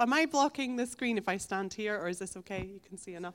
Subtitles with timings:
[0.00, 2.68] am I blocking the screen if I stand here, or is this okay?
[2.72, 3.34] You can see enough.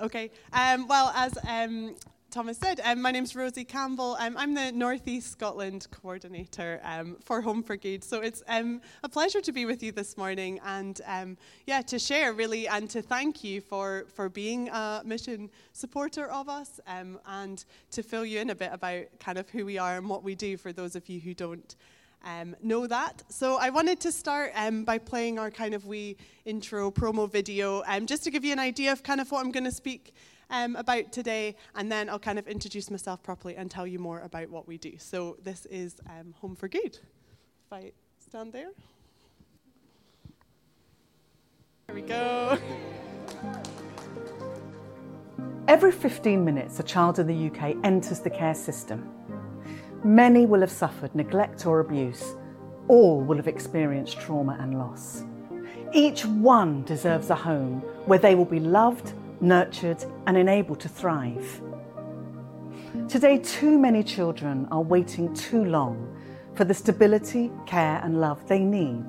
[0.00, 0.30] Okay.
[0.52, 1.96] Um, well, as um,
[2.30, 4.16] Thomas said, um, my name's Rosie Campbell.
[4.20, 8.04] Um, I'm the Northeast Scotland coordinator um, for Home for Good.
[8.04, 11.00] So it's um, a pleasure to be with you this morning and
[11.66, 16.50] yeah, to share really and to thank you for, for being a mission supporter of
[16.50, 20.06] us and to fill you in a bit about kind of who we are and
[20.06, 21.74] what we do for those of you who don't.
[22.24, 23.22] Um, know that.
[23.28, 27.82] So I wanted to start um, by playing our kind of wee intro promo video,
[27.86, 30.14] um, just to give you an idea of kind of what I'm going to speak
[30.50, 34.20] um, about today, and then I'll kind of introduce myself properly and tell you more
[34.20, 34.94] about what we do.
[34.98, 36.98] So this is um, Home for Good.
[37.66, 38.70] If I stand there.
[41.86, 42.58] There we go.
[45.68, 49.08] Every 15 minutes, a child in the UK enters the care system.
[50.04, 52.36] Many will have suffered neglect or abuse.
[52.88, 55.24] All will have experienced trauma and loss.
[55.92, 61.60] Each one deserves a home where they will be loved nurtured, and enabled to thrive.
[63.08, 66.12] Today, too many children are waiting too long
[66.54, 69.06] for the stability, care, and love they need.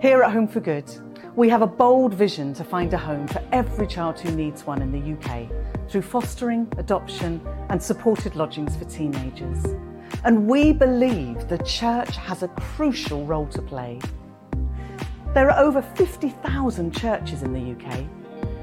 [0.00, 0.90] Here at Home for Good,
[1.34, 4.82] we have a bold vision to find a home for every child who needs one
[4.82, 5.48] in the UK
[5.88, 9.64] through fostering, adoption, and supported lodgings for teenagers.
[10.24, 14.00] And we believe the church has a crucial role to play.
[15.34, 18.04] There are over 50,000 churches in the UK,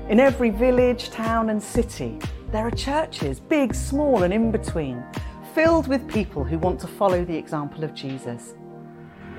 [0.10, 2.20] in every village, town, and city,
[2.52, 5.04] there are churches, big, small, and in between,
[5.54, 8.54] filled with people who want to follow the example of Jesus.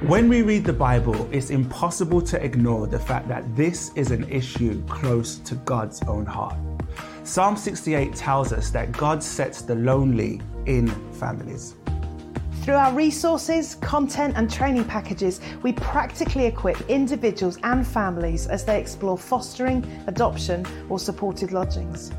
[0.03, 4.29] When we read the Bible, it's impossible to ignore the fact that this is an
[4.29, 6.57] issue close to God's own heart.
[7.23, 11.77] Psalm 68 tells us that God sets the lonely in families.
[12.67, 18.81] Through our resources, content, and training packages, we practically equip individuals and families as they
[18.81, 22.11] explore fostering, adoption, or supported lodgings.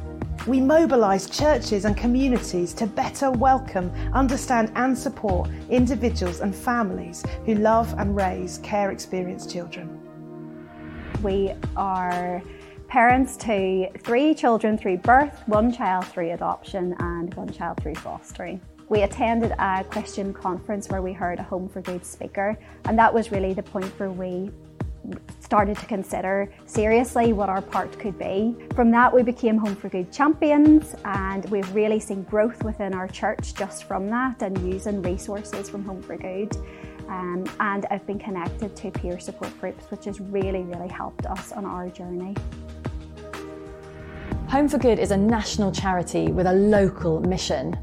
[0.47, 7.55] We mobilise churches and communities to better welcome, understand, and support individuals and families who
[7.55, 9.99] love and raise care experienced children.
[11.23, 12.41] We are
[12.87, 18.61] parents to three children through birth, one child through adoption, and one child through fostering.
[18.89, 23.13] We attended a Christian conference where we heard a Home for Good speaker, and that
[23.13, 24.49] was really the point where we
[25.41, 28.55] started to consider seriously what our part could be.
[28.75, 33.09] From that, we became Home for Good champions, and we've really seen growth within our
[33.09, 36.55] church just from that and using resources from Home for Good.
[37.09, 41.51] Um, and I've been connected to peer support groups, which has really, really helped us
[41.51, 42.35] on our journey.
[44.47, 47.77] Home for Good is a national charity with a local mission.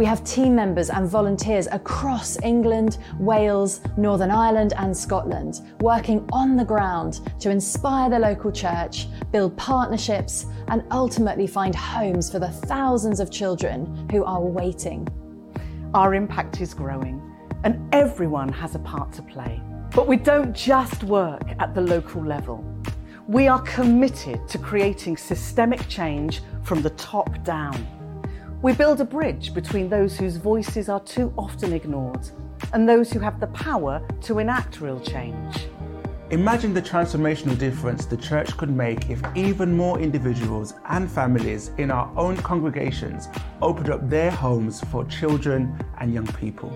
[0.00, 6.56] We have team members and volunteers across England, Wales, Northern Ireland, and Scotland working on
[6.56, 12.48] the ground to inspire the local church, build partnerships, and ultimately find homes for the
[12.48, 15.06] thousands of children who are waiting.
[15.92, 17.20] Our impact is growing,
[17.64, 19.60] and everyone has a part to play.
[19.94, 22.64] But we don't just work at the local level.
[23.28, 27.99] We are committed to creating systemic change from the top down.
[28.62, 32.28] We build a bridge between those whose voices are too often ignored
[32.74, 35.66] and those who have the power to enact real change.
[36.28, 41.90] Imagine the transformational difference the church could make if even more individuals and families in
[41.90, 43.28] our own congregations
[43.62, 46.70] opened up their homes for children and young people.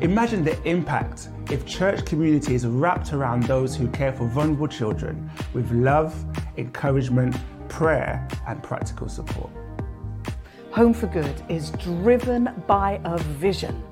[0.00, 5.70] Imagine the impact if church communities wrapped around those who care for vulnerable children with
[5.70, 6.24] love,
[6.56, 7.36] encouragement,
[7.68, 9.50] prayer, and practical support.
[10.72, 13.82] Home for Good is driven by a vision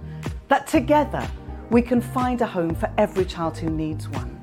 [0.49, 1.27] that together
[1.71, 4.39] we can find a home for every child who needs one.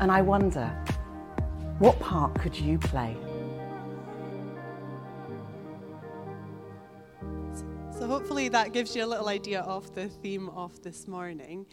[0.00, 0.66] And I wonder,
[1.78, 3.16] what part could you play?
[7.96, 11.66] So, hopefully, that gives you a little idea of the theme of this morning.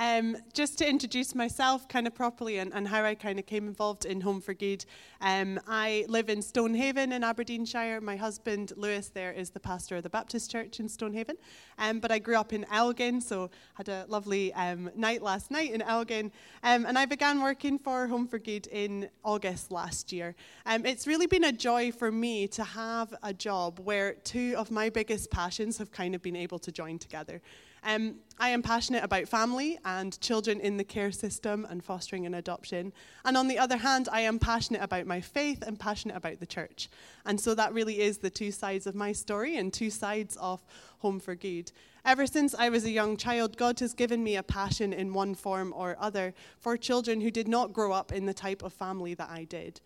[0.00, 3.66] Um, just to introduce myself kind of properly and, and how I kind of came
[3.66, 4.84] involved in Home for Good.
[5.20, 8.00] Um, I live in Stonehaven in Aberdeenshire.
[8.00, 11.36] My husband, Lewis, there is the pastor of the Baptist Church in Stonehaven.
[11.78, 15.72] Um, but I grew up in Elgin, so had a lovely um, night last night
[15.72, 16.30] in Elgin.
[16.62, 20.36] Um, and I began working for Home for Good in August last year.
[20.64, 24.70] Um, it's really been a joy for me to have a job where two of
[24.70, 27.42] my biggest passions have kind of been able to join together.
[27.84, 32.34] Um, I am passionate about family and children in the care system and fostering and
[32.34, 32.92] adoption.
[33.24, 36.46] And on the other hand, I am passionate about my faith and passionate about the
[36.46, 36.88] church.
[37.26, 40.64] And so that really is the two sides of my story and two sides of
[40.98, 41.72] Home for Good.
[42.04, 45.34] Ever since I was a young child, God has given me a passion in one
[45.34, 49.14] form or other for children who did not grow up in the type of family
[49.14, 49.80] that I did.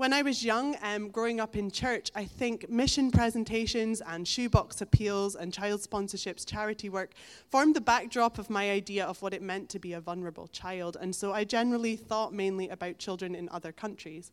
[0.00, 4.80] When I was young, um, growing up in church, I think mission presentations and shoebox
[4.80, 7.10] appeals and child sponsorships, charity work,
[7.50, 10.96] formed the backdrop of my idea of what it meant to be a vulnerable child.
[10.98, 14.32] And so I generally thought mainly about children in other countries.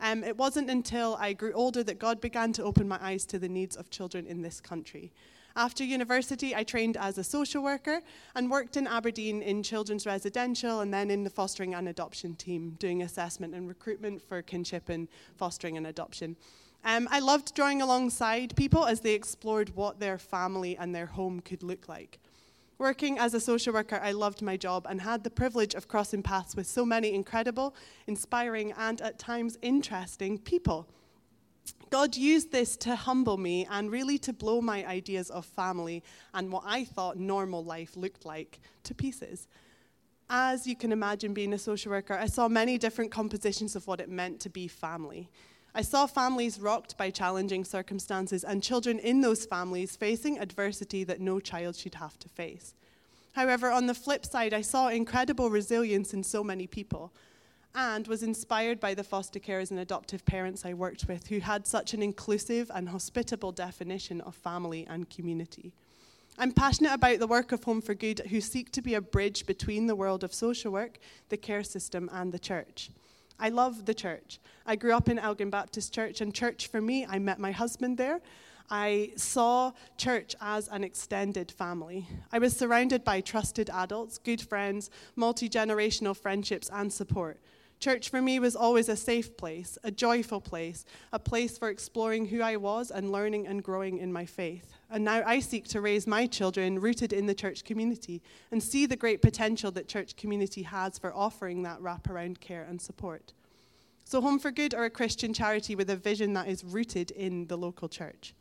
[0.00, 3.40] Um, it wasn't until I grew older that God began to open my eyes to
[3.40, 5.10] the needs of children in this country.
[5.56, 8.00] After university, I trained as a social worker
[8.34, 12.76] and worked in Aberdeen in children's residential and then in the fostering and adoption team,
[12.78, 16.36] doing assessment and recruitment for kinship and fostering and adoption.
[16.84, 21.40] Um, I loved drawing alongside people as they explored what their family and their home
[21.40, 22.20] could look like.
[22.78, 26.22] Working as a social worker, I loved my job and had the privilege of crossing
[26.22, 27.74] paths with so many incredible,
[28.06, 30.86] inspiring, and at times interesting people.
[31.90, 36.02] God used this to humble me and really to blow my ideas of family
[36.34, 39.48] and what I thought normal life looked like to pieces.
[40.30, 44.00] As you can imagine, being a social worker, I saw many different compositions of what
[44.00, 45.30] it meant to be family.
[45.74, 51.20] I saw families rocked by challenging circumstances and children in those families facing adversity that
[51.20, 52.74] no child should have to face.
[53.32, 57.12] However, on the flip side, I saw incredible resilience in so many people
[57.74, 61.66] and was inspired by the foster carers and adoptive parents I worked with who had
[61.66, 65.72] such an inclusive and hospitable definition of family and community.
[66.38, 69.44] I'm passionate about the work of Home for Good, who seek to be a bridge
[69.44, 70.98] between the world of social work,
[71.30, 72.90] the care system, and the church.
[73.40, 74.38] I love the church.
[74.64, 77.98] I grew up in Elgin Baptist Church, and church for me, I met my husband
[77.98, 78.20] there.
[78.70, 82.06] I saw church as an extended family.
[82.30, 87.40] I was surrounded by trusted adults, good friends, multi generational friendships, and support.
[87.80, 92.26] Church for me was always a safe place, a joyful place, a place for exploring
[92.26, 94.72] who I was and learning and growing in my faith.
[94.90, 98.20] And now I seek to raise my children rooted in the church community
[98.50, 102.80] and see the great potential that church community has for offering that wraparound care and
[102.80, 103.32] support.
[104.04, 107.46] So, Home for Good are a Christian charity with a vision that is rooted in
[107.46, 108.34] the local church.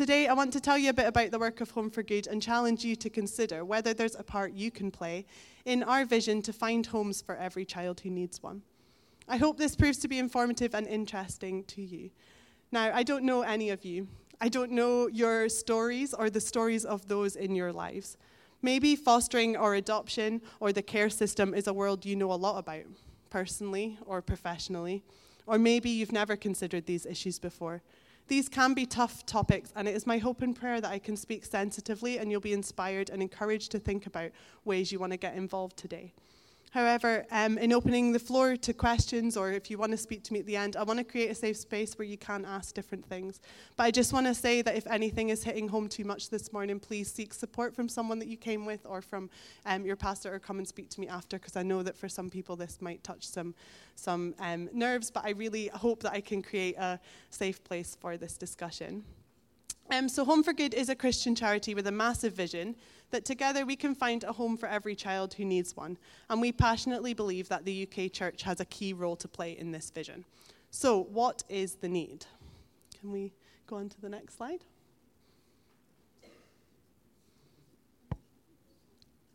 [0.00, 2.26] Today, I want to tell you a bit about the work of Home for Good
[2.26, 5.26] and challenge you to consider whether there's a part you can play
[5.66, 8.62] in our vision to find homes for every child who needs one.
[9.28, 12.08] I hope this proves to be informative and interesting to you.
[12.72, 14.08] Now, I don't know any of you.
[14.40, 18.16] I don't know your stories or the stories of those in your lives.
[18.62, 22.56] Maybe fostering or adoption or the care system is a world you know a lot
[22.56, 22.86] about,
[23.28, 25.04] personally or professionally.
[25.46, 27.82] Or maybe you've never considered these issues before.
[28.30, 31.16] These can be tough topics, and it is my hope and prayer that I can
[31.16, 34.30] speak sensitively and you'll be inspired and encouraged to think about
[34.64, 36.14] ways you want to get involved today.
[36.70, 40.32] However, um, in opening the floor to questions, or if you want to speak to
[40.32, 42.74] me at the end, I want to create a safe space where you can ask
[42.74, 43.40] different things.
[43.76, 46.52] But I just want to say that if anything is hitting home too much this
[46.52, 49.30] morning, please seek support from someone that you came with or from
[49.66, 52.08] um, your pastor, or come and speak to me after, because I know that for
[52.08, 53.52] some people this might touch some,
[53.96, 55.10] some um, nerves.
[55.10, 57.00] But I really hope that I can create a
[57.30, 59.02] safe place for this discussion.
[59.92, 62.76] Um, so, Home for Good is a Christian charity with a massive vision
[63.10, 65.98] that together we can find a home for every child who needs one.
[66.28, 69.72] And we passionately believe that the UK Church has a key role to play in
[69.72, 70.24] this vision.
[70.70, 72.26] So, what is the need?
[73.00, 73.32] Can we
[73.66, 74.64] go on to the next slide?
[78.12, 78.16] I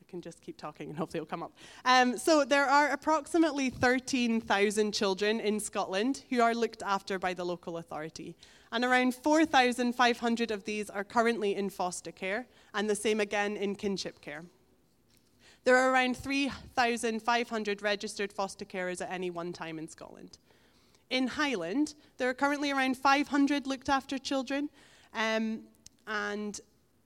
[0.08, 1.52] can just keep talking and hopefully it'll come up.
[1.84, 7.46] Um, so, there are approximately 13,000 children in Scotland who are looked after by the
[7.46, 8.38] local authority
[8.76, 13.74] and around 4,500 of these are currently in foster care, and the same again in
[13.74, 14.44] kinship care.
[15.64, 20.40] There are around 3,500 registered foster carers at any one time in Scotland.
[21.10, 24.70] In Highland, there are currently around 500 looked after children,
[25.14, 25.62] um,
[26.06, 26.60] and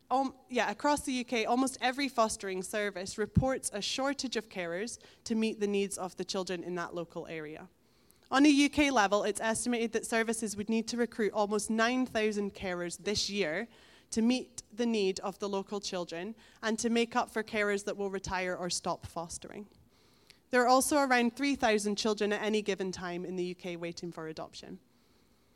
[0.09, 5.35] um, yeah, across the UK, almost every fostering service reports a shortage of carers to
[5.35, 7.67] meet the needs of the children in that local area.
[8.31, 12.97] On a UK level, it's estimated that services would need to recruit almost 9,000 carers
[13.03, 13.67] this year
[14.11, 17.97] to meet the need of the local children and to make up for carers that
[17.97, 19.65] will retire or stop fostering.
[20.51, 24.27] There are also around 3,000 children at any given time in the UK waiting for
[24.27, 24.79] adoption.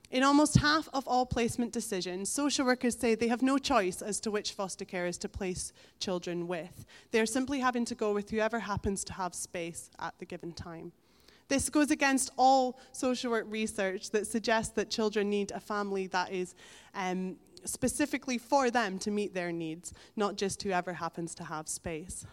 [0.10, 4.20] In almost half of all placement decisions, social workers say they have no choice as
[4.20, 6.86] to which foster carers to place children with.
[7.10, 10.54] They are simply having to go with whoever happens to have space at the given
[10.54, 10.92] time.
[11.48, 16.32] This goes against all social work research that suggests that children need a family that
[16.32, 16.56] is
[16.96, 22.26] um, specifically for them to meet their needs, not just whoever happens to have space.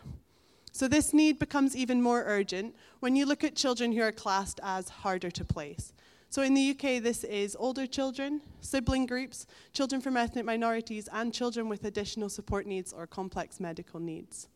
[0.72, 4.60] So, this need becomes even more urgent when you look at children who are classed
[4.62, 5.92] as harder to place.
[6.28, 11.34] So, in the UK, this is older children, sibling groups, children from ethnic minorities, and
[11.34, 14.46] children with additional support needs or complex medical needs.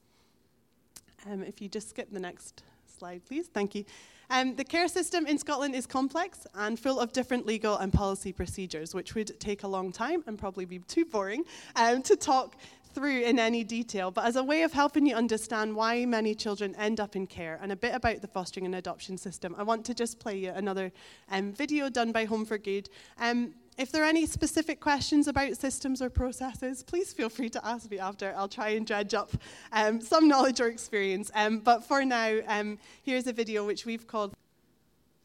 [1.28, 3.48] Um, if you just skip the next slide, please.
[3.48, 3.84] Thank you.
[4.30, 8.32] Um, the care system in Scotland is complex and full of different legal and policy
[8.32, 11.44] procedures, which would take a long time and probably be too boring
[11.76, 12.56] um, to talk
[12.94, 16.74] through in any detail, but as a way of helping you understand why many children
[16.76, 19.84] end up in care and a bit about the fostering and adoption system, I want
[19.86, 20.92] to just play you another
[21.30, 22.88] um, video done by Home for Good.
[23.18, 27.66] Um, if there are any specific questions about systems or processes, please feel free to
[27.66, 28.32] ask me after.
[28.36, 29.30] I'll try and dredge up
[29.72, 31.30] um, some knowledge or experience.
[31.34, 34.32] Um, but for now, um, here's a video which we've called.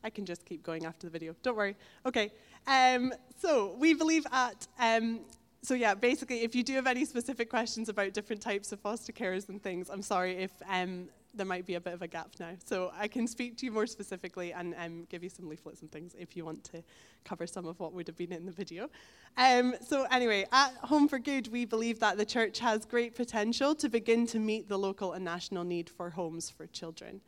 [0.04, 1.36] I can just keep going after the video.
[1.44, 1.76] Don't worry.
[2.06, 2.32] Okay.
[2.68, 5.20] Um, so we believe at um,
[5.62, 9.12] so yeah, basically, if you do have any specific questions about different types of foster
[9.12, 12.30] carers and things, I'm sorry if um, there might be a bit of a gap
[12.40, 12.52] now.
[12.66, 15.92] So I can speak to you more specifically and um, give you some leaflets and
[15.92, 16.84] things if you want to
[17.24, 18.90] cover some of what would have been in the video.
[19.38, 23.76] Um, so anyway, at Home for Good, we believe that the church has great potential
[23.76, 27.22] to begin to meet the local and national need for homes for children.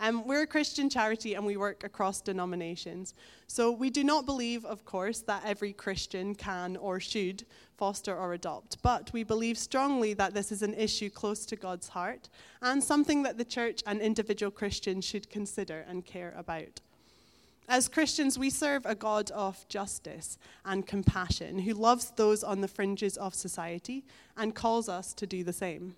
[0.00, 3.14] Um, we're a Christian charity and we work across denominations.
[3.48, 7.44] So we do not believe, of course, that every Christian can or should
[7.76, 11.88] foster or adopt, but we believe strongly that this is an issue close to God's
[11.88, 12.28] heart
[12.60, 16.80] and something that the church and individual Christians should consider and care about.
[17.68, 22.68] As Christians, we serve a God of justice and compassion who loves those on the
[22.68, 24.04] fringes of society
[24.36, 25.94] and calls us to do the same.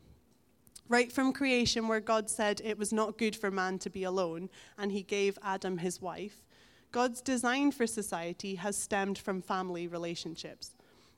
[0.91, 4.51] Right from creation, where God said it was not good for man to be alone,
[4.77, 6.43] and he gave Adam his wife,
[6.91, 10.73] God's design for society has stemmed from family relationships.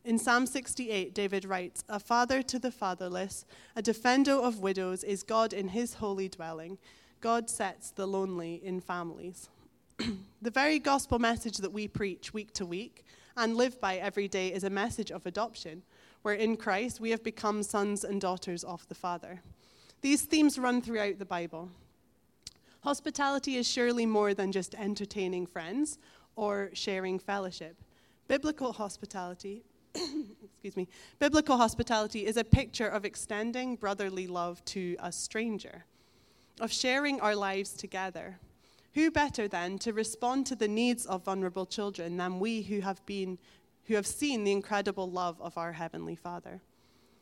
[0.05, 5.23] In Psalm 68, David writes, A father to the fatherless, a defender of widows is
[5.23, 6.76] God in his holy dwelling.
[7.23, 9.49] God sets the lonely in families.
[10.43, 13.07] the very gospel message that we preach week to week
[13.38, 15.83] and live by every day is a message of adoption,
[16.21, 19.41] where in Christ we have become sons and daughters of the Father.
[20.02, 21.71] These themes run throughout the Bible.
[22.82, 25.97] Hospitality is surely more than just entertaining friends
[26.35, 27.76] or sharing fellowship.
[28.26, 29.62] Biblical hospitality,
[29.94, 30.88] excuse me,
[31.21, 35.85] biblical hospitality is a picture of extending brotherly love to a stranger,
[36.61, 38.40] of sharing our lives together.
[38.94, 43.06] Who better then to respond to the needs of vulnerable children than we who have
[43.06, 43.38] been
[43.87, 46.61] who have seen the incredible love of our heavenly Father?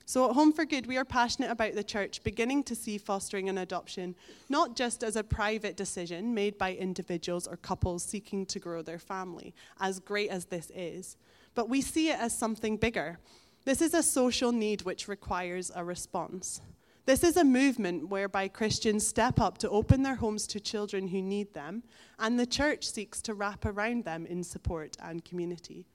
[0.07, 3.49] So at Home for Good, we are passionate about the church beginning to see fostering
[3.49, 4.17] and adoption
[4.49, 8.99] not just as a private decision made by individuals or couples seeking to grow their
[8.99, 11.17] family, as great as this is,
[11.55, 13.19] but we see it as something bigger.
[13.65, 16.61] This is a social need which requires a response.
[17.07, 21.23] This is a movement whereby Christians step up to open their homes to children who
[21.23, 21.83] need them,
[22.19, 25.87] and the church seeks to wrap around them in support and community.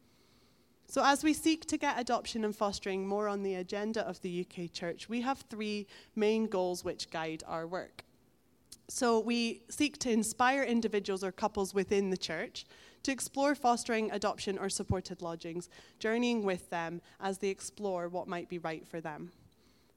[0.87, 4.45] So, as we seek to get adoption and fostering more on the agenda of the
[4.45, 8.03] UK Church, we have three main goals which guide our work.
[8.87, 12.65] So, we seek to inspire individuals or couples within the church
[13.03, 18.49] to explore fostering adoption or supported lodgings, journeying with them as they explore what might
[18.49, 19.31] be right for them.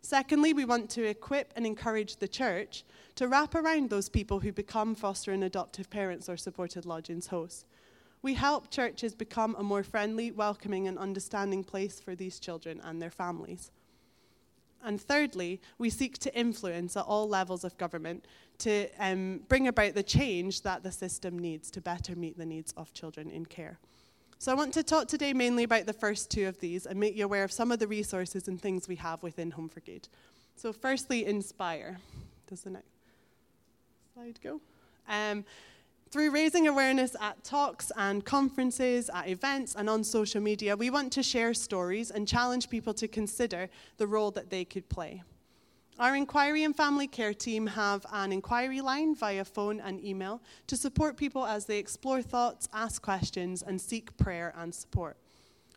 [0.00, 2.84] Secondly, we want to equip and encourage the church
[3.16, 7.64] to wrap around those people who become foster and adoptive parents or supported lodgings hosts
[8.22, 13.00] we help churches become a more friendly, welcoming, and understanding place for these children and
[13.00, 13.70] their families.
[14.82, 18.24] And thirdly, we seek to influence at all levels of government
[18.58, 22.72] to um, bring about the change that the system needs to better meet the needs
[22.76, 23.78] of children in care.
[24.40, 27.16] So, I want to talk today mainly about the first two of these and make
[27.16, 30.08] you aware of some of the resources and things we have within Home for Good.
[30.54, 31.98] So, firstly, Inspire.
[32.46, 32.86] Does the next
[34.14, 34.60] slide go?
[35.08, 35.44] Um,
[36.10, 41.12] through raising awareness at talks and conferences, at events, and on social media, we want
[41.12, 45.22] to share stories and challenge people to consider the role that they could play.
[45.98, 50.76] Our inquiry and family care team have an inquiry line via phone and email to
[50.76, 55.16] support people as they explore thoughts, ask questions, and seek prayer and support.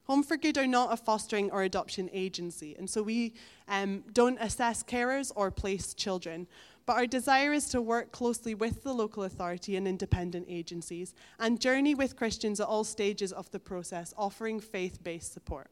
[0.06, 3.34] Home for Good are not a fostering or adoption agency, and so we
[3.68, 6.48] um, don't assess carers or place children.
[6.92, 11.58] But our desire is to work closely with the local authority and independent agencies and
[11.58, 15.70] journey with Christians at all stages of the process, offering faith based support.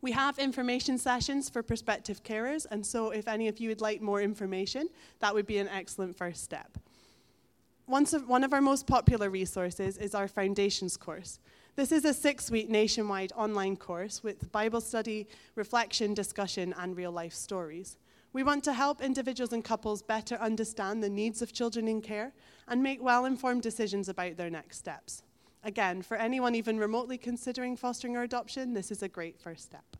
[0.00, 4.02] We have information sessions for prospective carers, and so if any of you would like
[4.02, 4.88] more information,
[5.20, 6.76] that would be an excellent first step.
[7.86, 11.38] One of our most popular resources is our Foundations course.
[11.76, 17.12] This is a six week nationwide online course with Bible study, reflection, discussion, and real
[17.12, 17.96] life stories.
[18.34, 22.32] We want to help individuals and couples better understand the needs of children in care
[22.66, 25.22] and make well informed decisions about their next steps.
[25.62, 29.96] Again, for anyone even remotely considering fostering or adoption, this is a great first step.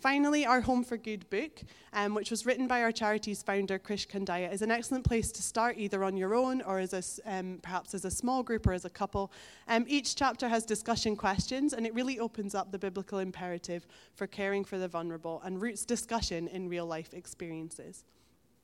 [0.00, 1.60] Finally, our Home for Good book,
[1.92, 5.42] um, which was written by our charity's founder, Krish Kandiah, is an excellent place to
[5.42, 8.72] start either on your own or as a, um, perhaps as a small group or
[8.72, 9.32] as a couple.
[9.66, 14.28] Um, each chapter has discussion questions, and it really opens up the biblical imperative for
[14.28, 18.04] caring for the vulnerable and roots discussion in real life experiences.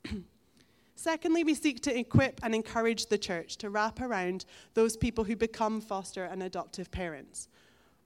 [0.95, 5.35] Secondly, we seek to equip and encourage the church to wrap around those people who
[5.35, 7.49] become foster and adoptive parents.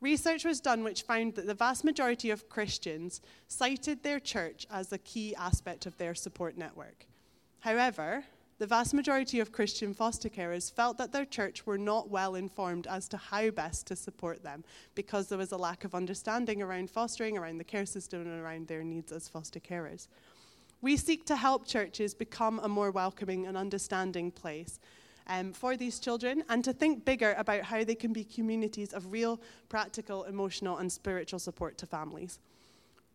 [0.01, 4.93] Research was done which found that the vast majority of Christians cited their church as
[4.93, 7.05] a key aspect of their support network.
[7.59, 8.23] However,
[8.59, 12.87] the vast majority of Christian foster carers felt that their church were not well informed
[12.87, 14.63] as to how best to support them
[14.95, 18.67] because there was a lack of understanding around fostering, around the care system, and around
[18.67, 20.07] their needs as foster carers.
[20.81, 24.79] We seek to help churches become a more welcoming and understanding place
[25.29, 29.12] um, for these children and to think bigger about how they can be communities of
[29.12, 32.39] real, practical, emotional, and spiritual support to families.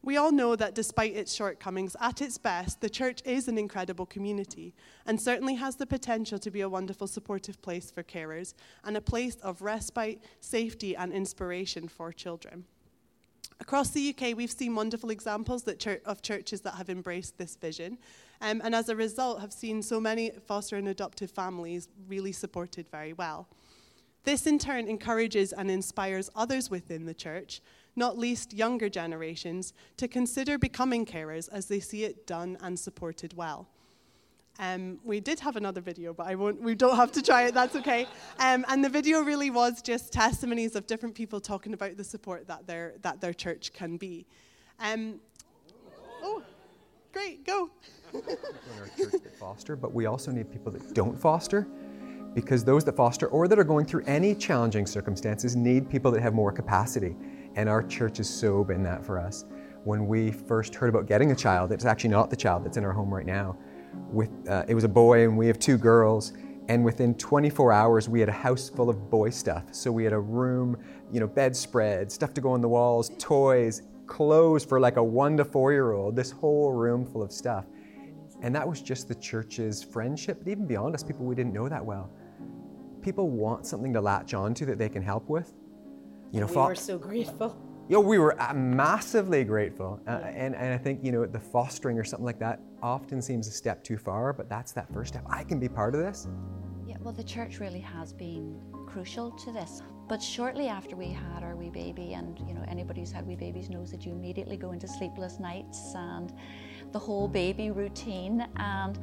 [0.02, 4.04] We all know that despite its shortcomings, at its best, the church is an incredible
[4.04, 4.74] community
[5.06, 8.52] and certainly has the potential to be a wonderful supportive place for carers
[8.84, 12.64] and a place of respite, safety, and inspiration for children.
[13.60, 17.96] Across the UK, we've seen wonderful examples of churches that have embraced this vision,
[18.44, 22.86] um, and as a result, have seen so many foster and adoptive families really supported
[22.90, 23.48] very well.
[24.24, 27.62] This, in turn, encourages and inspires others within the church,
[27.96, 33.34] not least younger generations, to consider becoming carers as they see it done and supported
[33.34, 33.66] well.
[34.58, 37.54] Um, we did have another video, but I won't, we don't have to try it,
[37.54, 38.06] that's okay.
[38.38, 42.46] Um, and the video really was just testimonies of different people talking about the support
[42.48, 44.26] that their, that their church can be.
[44.78, 45.18] Um,
[46.22, 46.42] oh,
[47.14, 47.70] great, go.
[48.12, 48.20] in
[48.80, 51.66] our church that foster, but we also need people that don't foster
[52.34, 56.20] because those that foster or that are going through any challenging circumstances need people that
[56.20, 57.16] have more capacity.
[57.54, 59.44] And our church has so been that for us.
[59.84, 62.84] When we first heard about getting a child, it's actually not the child that's in
[62.84, 63.56] our home right now
[64.10, 66.32] with uh, it was a boy and we have two girls
[66.68, 70.12] and within 24 hours we had a house full of boy stuff so we had
[70.12, 70.76] a room
[71.12, 75.36] you know bedspread stuff to go on the walls toys clothes for like a one
[75.36, 77.66] to four year old this whole room full of stuff
[78.42, 81.68] and that was just the church's friendship but even beyond us people we didn't know
[81.68, 82.10] that well
[83.02, 85.54] people want something to latch onto that they can help with
[86.32, 90.00] you know we fo- were so grateful you know, we were uh, massively grateful.
[90.06, 93.46] Uh, and, and I think, you know, the fostering or something like that often seems
[93.46, 95.24] a step too far, but that's that first step.
[95.28, 96.26] I can be part of this.
[96.86, 99.82] Yeah, well, the church really has been crucial to this.
[100.06, 103.36] But shortly after we had our wee baby, and you know anybody who's had wee
[103.36, 106.32] babies knows that you immediately go into sleepless nights and
[106.92, 108.46] the whole baby routine.
[108.56, 108.98] And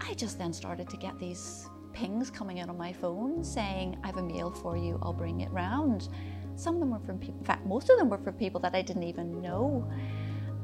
[0.00, 4.06] I just then started to get these pings coming in on my phone saying, "I
[4.06, 4.98] have a meal for you.
[5.02, 6.08] I'll bring it round."
[6.54, 8.74] Some of them were from people, in fact, most of them were from people that
[8.74, 9.84] I didn't even know.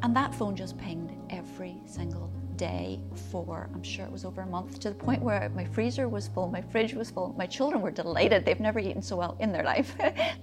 [0.03, 2.31] And that phone just pinged every single
[2.63, 3.01] day
[3.33, 6.29] for, I'm sure it was over a month, to the point where my freezer was
[6.29, 7.35] full, my fridge was full.
[7.37, 8.45] My children were delighted.
[8.45, 9.97] They've never eaten so well in their life.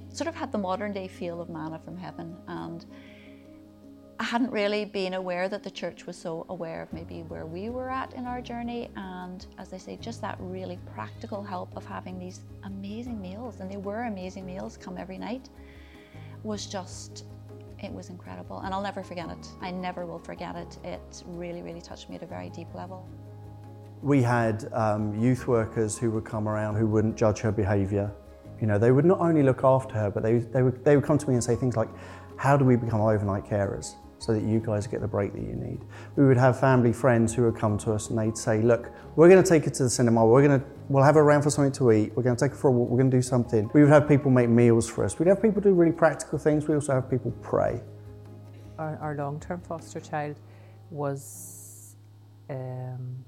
[0.09, 2.35] sort of had the modern day feel of manna from heaven.
[2.49, 2.85] And
[4.19, 7.69] I hadn't really been aware that the church was so aware of maybe where we
[7.69, 8.89] were at in our journey.
[8.97, 13.71] And as I say, just that really practical help of having these amazing meals, and
[13.71, 15.47] they were amazing meals come every night,
[16.43, 17.23] was just,
[17.83, 18.59] it was incredible.
[18.59, 19.47] And I'll never forget it.
[19.61, 20.77] I never will forget it.
[20.83, 23.07] It really, really touched me at a very deep level.
[24.01, 28.11] We had um, youth workers who would come around who wouldn't judge her behaviour.
[28.61, 31.05] You know, they would not only look after her, but they, they, would, they would
[31.05, 31.89] come to me and say things like,
[32.37, 33.95] how do we become overnight carers?
[34.19, 35.79] So that you guys get the break that you need.
[36.15, 39.29] We would have family friends who would come to us and they'd say, look, we're
[39.29, 41.49] going to take it to the cinema, we're going to, we'll have her around for
[41.49, 43.21] something to eat, we're going to take her for a walk, we're going to do
[43.21, 43.69] something.
[43.73, 45.17] We would have people make meals for us.
[45.17, 46.67] We'd have people do really practical things.
[46.67, 47.81] We also have people pray.
[48.77, 50.39] Our, our long-term foster child
[50.91, 51.95] was
[52.49, 53.23] um,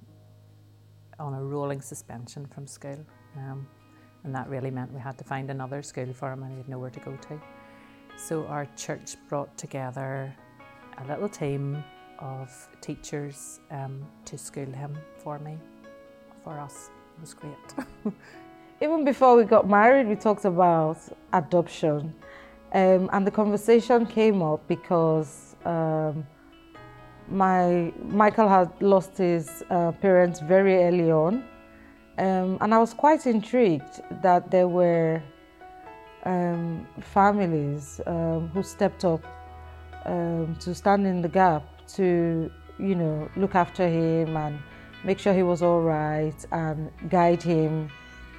[1.19, 3.05] on a rolling suspension from school.
[3.37, 3.67] Um,
[4.23, 6.69] and that really meant we had to find another school for him and he had
[6.69, 7.41] nowhere to go to.
[8.17, 10.33] So our church brought together
[11.03, 11.83] a little team
[12.19, 12.49] of
[12.81, 15.57] teachers um, to school him for me,
[16.43, 16.89] for us.
[17.17, 18.13] It was great.
[18.81, 20.97] Even before we got married, we talked about
[21.33, 22.13] adoption.
[22.73, 26.25] Um, and the conversation came up because um,
[27.27, 31.43] my Michael had lost his uh, parents very early on.
[32.17, 35.21] Um, and I was quite intrigued that there were
[36.23, 39.23] um, families um, who stepped up
[40.05, 41.63] um, to stand in the gap
[41.95, 44.59] to, you know, look after him and
[45.03, 47.89] make sure he was all right and guide him.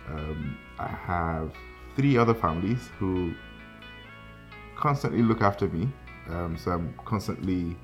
[0.08, 1.52] Um, I have
[1.96, 3.34] three other families who
[4.76, 5.88] constantly look after me.
[6.28, 7.76] Um, so I'm constantly,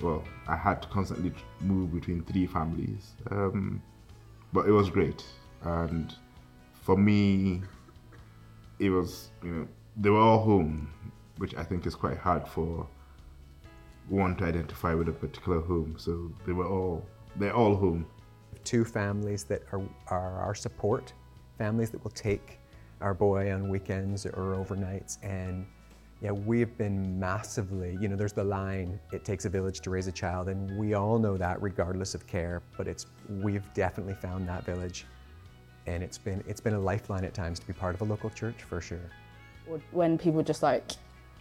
[0.00, 3.12] well, I had to constantly move between three families.
[3.30, 3.82] Um,
[4.52, 5.24] but it was great.
[5.62, 6.14] And
[6.74, 7.62] for me,
[8.78, 10.90] it was, you know, they were all home,
[11.38, 12.86] which I think is quite hard for
[14.08, 15.96] one to identify with a particular home.
[15.98, 18.06] So they were all, they're all home.
[18.64, 21.12] Two families that are, are our support,
[21.56, 22.58] families that will take
[23.00, 25.66] our boy on weekends or overnights and
[26.20, 30.08] yeah, we've been massively, you know, there's the line, it takes a village to raise
[30.08, 33.06] a child, and we all know that regardless of care, but it's,
[33.40, 35.06] we've definitely found that village.
[35.86, 38.30] And it's been, it's been a lifeline at times to be part of a local
[38.30, 39.10] church for sure.
[39.92, 40.92] When people just like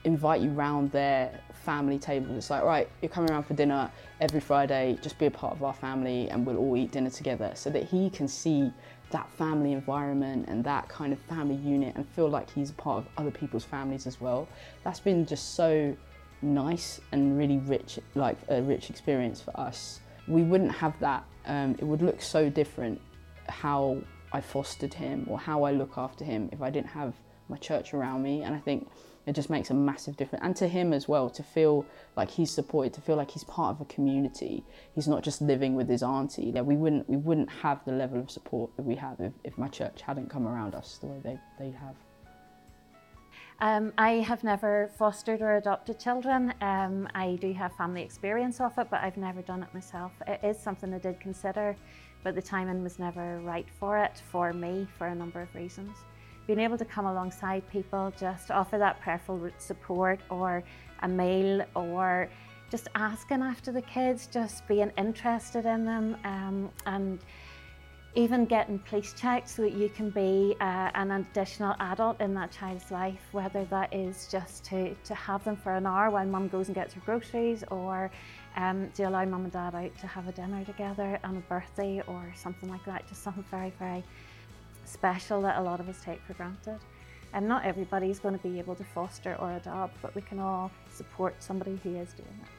[0.07, 3.91] invite you round their family table, it's like, right, you're coming around for dinner
[4.21, 7.51] every Friday, just be a part of our family and we'll all eat dinner together
[7.55, 8.71] so that he can see
[9.11, 12.99] that family environment and that kind of family unit and feel like he's a part
[12.99, 14.47] of other people's families as well.
[14.85, 15.95] That's been just so
[16.41, 19.99] nice and really rich, like a rich experience for us.
[20.27, 23.01] We wouldn't have that, um, it would look so different
[23.49, 23.97] how
[24.31, 27.13] I fostered him or how I look after him if I didn't have
[27.49, 28.43] my church around me.
[28.43, 28.89] And I think
[29.27, 30.43] it just makes a massive difference.
[30.43, 31.85] And to him as well, to feel
[32.15, 34.63] like he's supported, to feel like he's part of a community.
[34.95, 36.53] He's not just living with his auntie.
[36.55, 39.57] Yeah, we wouldn't we wouldn't have the level of support that we have if, if
[39.57, 41.95] my church hadn't come around us the way they, they have.
[43.59, 46.53] Um, I have never fostered or adopted children.
[46.61, 50.13] Um, I do have family experience of it, but I've never done it myself.
[50.25, 51.75] It is something I did consider,
[52.23, 55.97] but the timing was never right for it for me for a number of reasons
[56.47, 60.63] being able to come alongside people, just offer that prayerful support or
[61.03, 62.29] a meal or
[62.71, 67.19] just asking after the kids, just being interested in them um, and
[68.15, 72.51] even getting police checked so that you can be uh, an additional adult in that
[72.51, 76.47] child's life, whether that is just to, to have them for an hour while mum
[76.47, 78.09] goes and gets her groceries or
[78.55, 82.01] um, to allow mum and dad out to have a dinner together on a birthday
[82.07, 84.03] or something like that, just something very, very
[84.87, 86.79] special that a lot of us take for granted.
[87.33, 90.71] And not everybody's going to be able to foster or adopt, but we can all
[90.91, 92.49] support somebody who is doing it.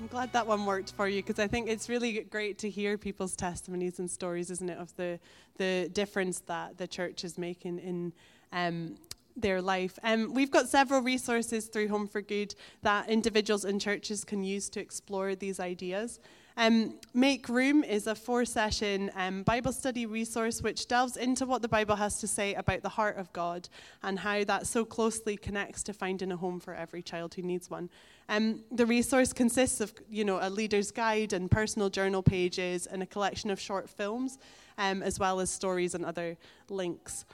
[0.00, 2.98] I'm glad that one worked for you because I think it's really great to hear
[2.98, 5.20] people's testimonies and stories, isn't it, of the
[5.58, 8.12] the difference that the church is making in
[8.52, 8.96] um,
[9.36, 9.98] their life.
[10.02, 14.68] Um, we've got several resources through Home for Good that individuals and churches can use
[14.70, 16.20] to explore these ideas.
[16.56, 21.62] Um, Make Room is a four session um, Bible study resource which delves into what
[21.62, 23.68] the Bible has to say about the heart of God
[24.02, 27.70] and how that so closely connects to finding a home for every child who needs
[27.70, 27.88] one.
[28.28, 33.02] Um, the resource consists of you know, a leader's guide and personal journal pages and
[33.02, 34.38] a collection of short films,
[34.78, 36.36] um, as well as stories and other
[36.68, 37.24] links.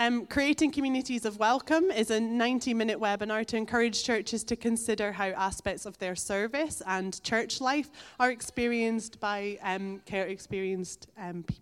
[0.00, 5.12] Um, Creating Communities of Welcome is a 90 minute webinar to encourage churches to consider
[5.12, 11.42] how aspects of their service and church life are experienced by um, care experienced um,
[11.42, 11.56] pe-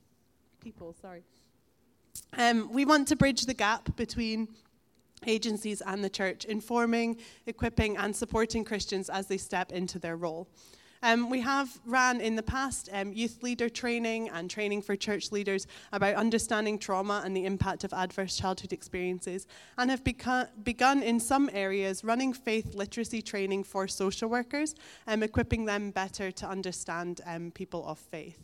[0.63, 0.95] people.
[1.03, 1.25] Sorry.
[2.35, 4.47] Um, we want to bridge the gap between
[5.27, 10.47] agencies and the church, informing, equipping, and supporting Christians as they step into their role.
[11.03, 15.31] Um, we have ran in the past um, youth leader training and training for church
[15.31, 21.03] leaders about understanding trauma and the impact of adverse childhood experiences, and have beca- begun
[21.03, 24.75] in some areas running faith literacy training for social workers,
[25.07, 28.39] um, equipping them better to understand um, people of faith.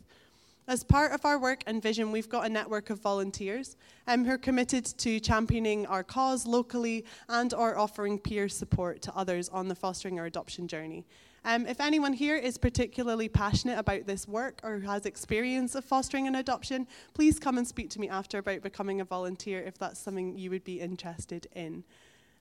[0.67, 4.31] As part of our work and vision, we've got a network of volunteers um, who
[4.31, 9.67] are committed to championing our cause locally and are offering peer support to others on
[9.67, 11.05] the fostering or adoption journey.
[11.45, 16.25] Um, if anyone here is particularly passionate about this work or has experience of fostering
[16.25, 19.99] and adoption, please come and speak to me after about becoming a volunteer if that's
[19.99, 21.83] something you would be interested in.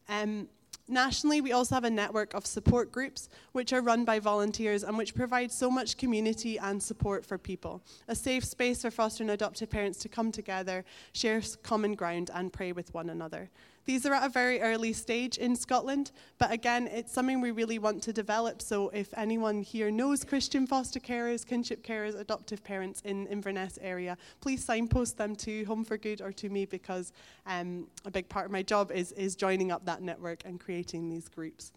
[0.08, 0.48] Um,
[0.86, 4.98] Nationally, we also have a network of support groups which are run by volunteers and
[4.98, 7.80] which provide so much community and support for people.
[8.08, 12.52] A safe space for foster and adoptive parents to come together, share common ground, and
[12.52, 13.48] pray with one another.
[13.87, 17.79] These are at a very early stage in Scotland, but again, it's something we really
[17.79, 18.62] want to develop.
[18.62, 24.16] So if anyone here knows Christian foster carers, kinship carers, adoptive parents in Inverness area,
[24.40, 27.12] please signpost them to Home for Good or to me because
[27.47, 31.11] um, a big part of my job is, is joining up that network and creating
[31.11, 31.73] these groups.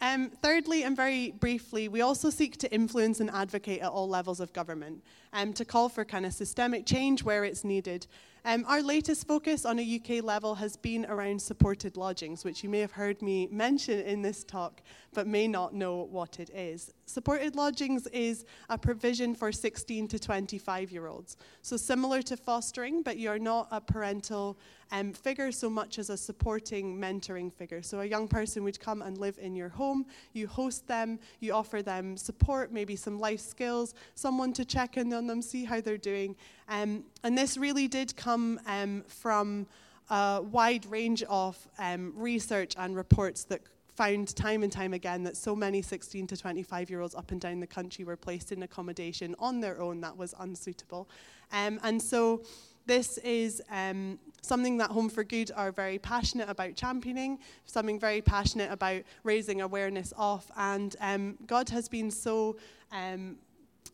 [0.00, 4.38] Um, thirdly, and very briefly, we also seek to influence and advocate at all levels
[4.38, 8.06] of government um, to call for kind of systemic change where it's needed.
[8.44, 12.70] Um, our latest focus on a UK level has been around supported lodgings, which you
[12.70, 14.80] may have heard me mention in this talk,
[15.12, 16.92] but may not know what it is.
[17.04, 21.36] Supported lodgings is a provision for 16 to 25 year olds.
[21.62, 24.58] So, similar to fostering, but you're not a parental
[24.92, 27.82] um, figure so much as a supporting, mentoring figure.
[27.82, 31.52] So, a young person would come and live in your home, you host them, you
[31.52, 35.82] offer them support, maybe some life skills, someone to check in on them, see how
[35.82, 36.34] they're doing.
[36.68, 39.66] Um, and this really did come um, from
[40.08, 43.60] a wide range of um, research and reports that
[43.94, 47.40] found time and time again that so many 16 to 25 year olds up and
[47.40, 51.08] down the country were placed in accommodation on their own that was unsuitable.
[51.52, 52.42] Um, and so
[52.86, 58.22] this is um, something that Home for Good are very passionate about championing, something very
[58.22, 60.50] passionate about raising awareness of.
[60.56, 62.56] And um, God has been so
[62.90, 63.36] um,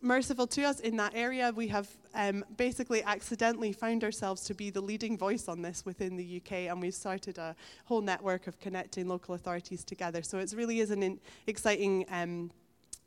[0.04, 1.52] merciful to us in that area.
[1.54, 6.16] We have um, basically accidentally found ourselves to be the leading voice on this within
[6.16, 10.22] the UK, and we've started a whole network of connecting local authorities together.
[10.22, 12.04] So it really is an in- exciting.
[12.10, 12.50] Um,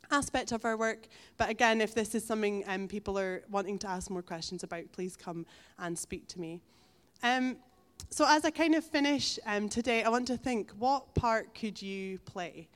[0.09, 1.07] aspect of our work.
[1.35, 4.89] But again, if this is something um, people are wanting to ask more questions about,
[4.93, 5.45] please come
[5.79, 6.61] and speak to me.
[7.23, 7.57] Um,
[8.09, 11.81] so, as I kind of finish um, today, I want to think what part could
[11.81, 12.69] you play?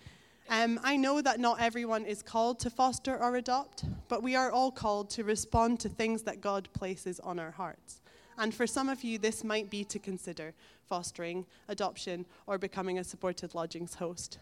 [0.52, 4.52] Um, I know that not everyone is called to foster or adopt, but we are
[4.52, 8.02] all called to respond to things that God places on our hearts.
[8.38, 10.54] And for some of you, this might be to consider
[10.90, 14.40] fostering, adoption, or becoming a supported lodgings host.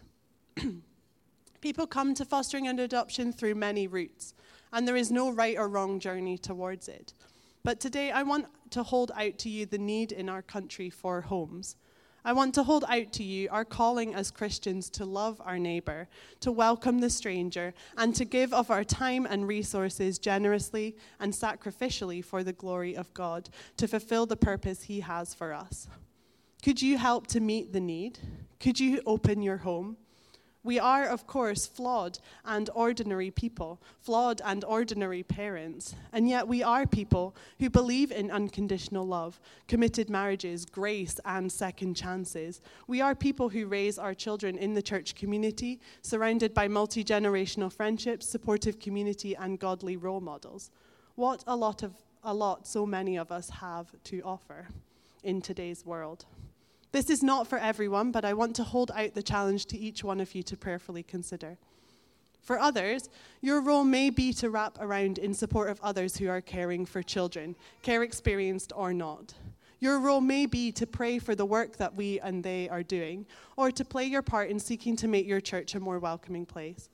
[1.60, 4.34] People come to fostering and adoption through many routes,
[4.72, 7.14] and there is no right or wrong journey towards it.
[7.62, 11.20] But today, I want to hold out to you the need in our country for
[11.20, 11.76] homes
[12.24, 16.08] I want to hold out to you our calling as Christians to love our neighbour,
[16.40, 22.24] to welcome the stranger, and to give of our time and resources generously and sacrificially
[22.24, 25.88] for the glory of God, to fulfill the purpose He has for us.
[26.62, 28.18] Could you help to meet the need?
[28.58, 29.96] Could you open your home?
[30.62, 36.62] We are, of course, flawed and ordinary people, flawed and ordinary parents, and yet we
[36.62, 42.60] are people who believe in unconditional love, committed marriages, grace, and second chances.
[42.86, 47.72] We are people who raise our children in the church community, surrounded by multi generational
[47.72, 50.70] friendships, supportive community, and godly role models.
[51.14, 54.68] What a lot of a lot so many of us have to offer
[55.22, 56.26] in today's world.
[56.92, 60.02] This is not for everyone, but I want to hold out the challenge to each
[60.02, 61.56] one of you to prayerfully consider.
[62.42, 63.08] For others,
[63.40, 67.02] your role may be to wrap around in support of others who are caring for
[67.02, 69.34] children, care experienced or not.
[69.78, 73.24] Your role may be to pray for the work that we and they are doing,
[73.56, 76.88] or to play your part in seeking to make your church a more welcoming place.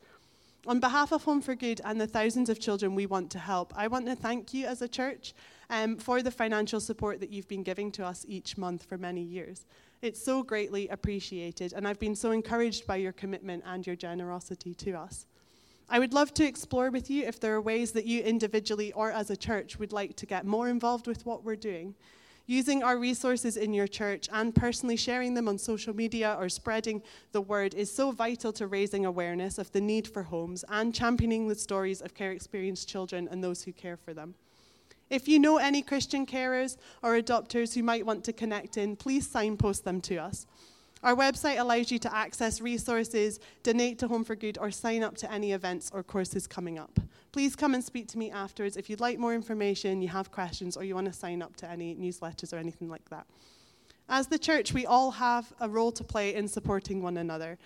[0.67, 3.73] On behalf of Home for Good and the thousands of children we want to help,
[3.77, 5.33] I want to thank you as a church
[5.71, 9.23] um, for the financial support that you've been giving to us each month for many
[9.23, 9.65] years.
[10.03, 14.75] It's so greatly appreciated, and I've been so encouraged by your commitment and your generosity
[14.75, 15.27] to us.
[15.89, 19.13] I would love to explore with you if there are ways that you individually or
[19.13, 21.95] as a church would like to get more involved with what we're doing.
[22.49, 27.03] Using our resources in your church and personally sharing them on social media or spreading
[27.33, 31.49] the word is so vital to raising awareness of the need for homes and championing
[31.49, 34.35] the stories of care experienced children and those who care for them.
[35.09, 39.29] If you know any Christian carers or adopters who might want to connect in, please
[39.29, 40.47] signpost them to us.
[41.03, 45.16] Our website allows you to access resources, donate to Home for Good, or sign up
[45.19, 46.99] to any events or courses coming up.
[47.31, 50.77] Please come and speak to me afterwards if you'd like more information, you have questions,
[50.77, 53.27] or you want to sign up to any newsletters or anything like that.
[54.09, 57.59] As the church, we all have a role to play in supporting one another.